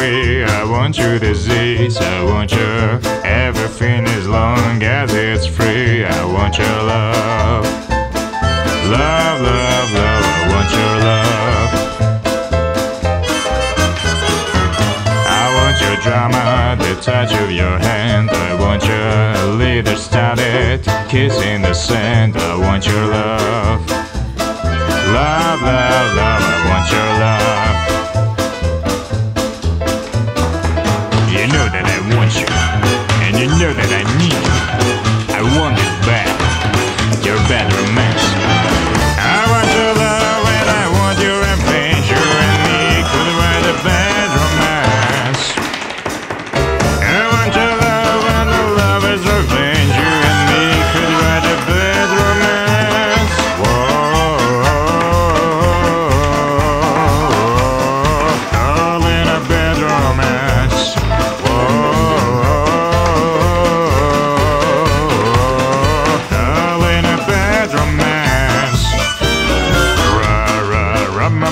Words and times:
way. 0.00 0.44
I 0.44 0.64
want 0.64 0.96
your 0.96 1.18
disease, 1.18 1.96
I 1.98 2.24
want 2.24 2.52
your 2.52 3.00
everything 3.24 4.06
as 4.06 4.26
long 4.26 4.82
as 4.82 5.12
it's 5.12 5.46
free. 5.46 6.04
I 6.04 6.24
want 6.24 6.56
your 6.58 6.78
love. 6.94 7.64
Love, 8.98 9.38
love, 9.50 9.88
love, 10.00 10.24
I 10.36 10.42
want 10.52 10.70
your 10.78 10.94
love. 11.10 11.70
I 15.40 15.44
want 15.58 15.76
your 15.84 15.96
drama, 16.04 16.44
the 16.82 16.92
touch 17.00 17.32
of 17.42 17.50
your 17.50 17.76
hand. 17.90 18.30
I 18.30 18.50
want 18.64 18.82
your 18.92 19.56
leader 19.60 19.96
started 19.96 20.80
kissing 21.08 21.62
the 21.62 21.74
sand. 21.74 22.36
I 22.36 22.56
want 22.56 22.86
your 22.86 23.06
love. 23.06 23.80
Love, 25.18 25.62
love, 25.62 26.16
love. 26.16 26.49
You 31.40 31.46
know 31.46 31.70
that 31.72 31.86
I 31.88 32.16
want 32.16 32.36
you, 32.36 32.69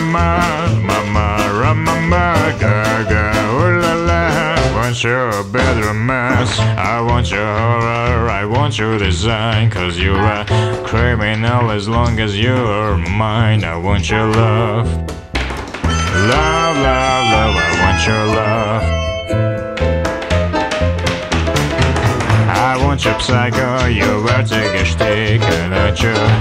mama, 0.09 0.81
mama 0.83 1.27
ra 1.61 1.75
mama, 1.75 2.57
ga 2.61 3.05
ga 3.05 3.25
ooh 3.53 3.81
la 3.81 3.95
la. 4.09 4.23
Want 4.75 5.05
your 5.05 5.45
bad 5.53 5.85
romance. 5.85 6.59
I 6.61 7.01
want 7.01 7.31
your 7.31 7.45
horror. 7.45 8.31
I 8.31 8.45
want 8.45 8.79
your 8.79 8.99
design. 8.99 9.71
Cause 9.71 9.99
you're 9.99 10.17
a 10.17 10.45
criminal 10.87 11.71
as 11.71 11.89
long 11.89 12.21
as 12.21 12.39
you're 12.39 12.97
mine. 12.97 13.65
I 13.65 13.77
want 13.77 14.09
your 14.09 14.27
love. 14.27 14.87
Love, 16.33 16.77
love, 16.89 17.25
love. 17.35 17.55
I 17.57 17.71
want 17.83 18.07
your 18.09 18.25
love. 18.39 18.83
I 22.51 22.77
want 22.85 23.05
your 23.05 23.21
psycho, 23.21 23.87
your 23.87 24.21
vertigo 24.21 24.85
stick, 24.85 25.43
I 25.43 25.93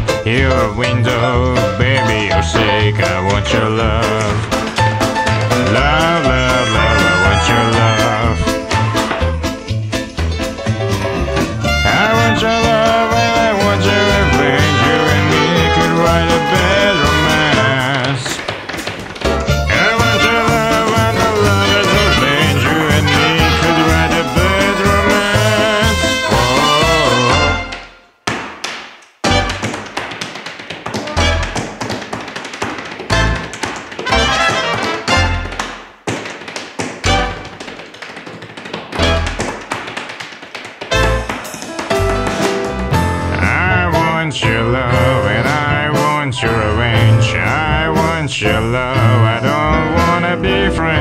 want 0.06 0.17
your, 0.28 0.74
window, 0.74 1.56
baby, 1.78 2.28
you're 2.28 2.44
sick. 2.44 2.96
I 3.00 3.22
want 3.32 3.52
your. 3.54 3.70
Love, 3.70 4.27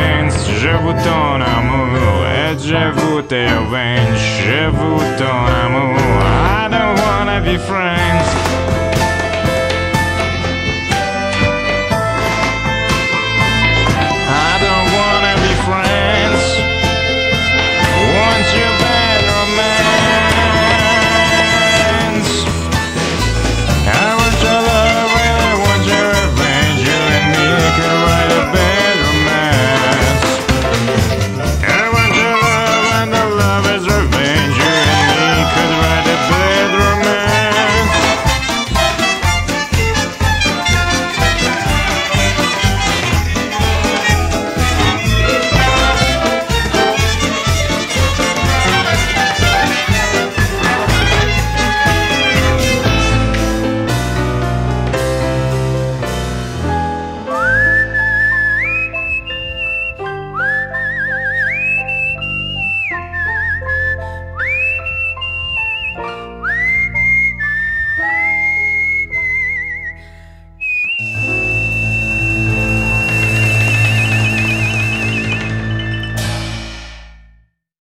friends. 0.07 0.35
Je 0.61 0.69
vous 0.69 0.93
ton 0.93 1.41
amour 1.41 2.27
et 2.27 2.59
je 2.59 2.91
vous 2.93 3.17
revenge. 3.17 4.25
Je 4.47 4.69
vous 4.69 4.99
ton 5.19 5.39
amour, 5.65 5.97
I 5.99 6.69
don't 6.71 6.99
wanna 6.99 7.41
be 7.41 7.59
friends. 7.59 8.66